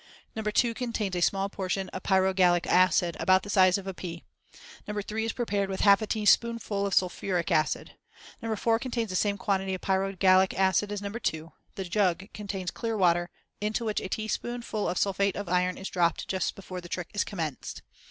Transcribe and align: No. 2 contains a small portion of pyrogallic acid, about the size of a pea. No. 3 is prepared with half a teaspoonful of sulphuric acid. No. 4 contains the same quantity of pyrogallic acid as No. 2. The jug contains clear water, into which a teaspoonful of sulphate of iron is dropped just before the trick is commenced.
No. 0.35 0.41
2 0.41 0.73
contains 0.73 1.15
a 1.15 1.21
small 1.21 1.47
portion 1.47 1.87
of 1.89 2.01
pyrogallic 2.01 2.65
acid, 2.65 3.15
about 3.19 3.43
the 3.43 3.51
size 3.51 3.77
of 3.77 3.85
a 3.85 3.93
pea. 3.93 4.23
No. 4.87 4.99
3 4.99 5.25
is 5.25 5.31
prepared 5.31 5.69
with 5.69 5.81
half 5.81 6.01
a 6.01 6.07
teaspoonful 6.07 6.87
of 6.87 6.95
sulphuric 6.95 7.51
acid. 7.51 7.93
No. 8.41 8.55
4 8.55 8.79
contains 8.79 9.11
the 9.11 9.15
same 9.15 9.37
quantity 9.37 9.75
of 9.75 9.81
pyrogallic 9.81 10.55
acid 10.55 10.91
as 10.91 11.03
No. 11.03 11.11
2. 11.11 11.51
The 11.75 11.83
jug 11.83 12.29
contains 12.33 12.71
clear 12.71 12.97
water, 12.97 13.29
into 13.61 13.85
which 13.85 14.01
a 14.01 14.09
teaspoonful 14.09 14.89
of 14.89 14.97
sulphate 14.97 15.35
of 15.35 15.47
iron 15.47 15.77
is 15.77 15.87
dropped 15.87 16.27
just 16.27 16.55
before 16.55 16.81
the 16.81 16.89
trick 16.89 17.09
is 17.13 17.23
commenced. 17.23 17.83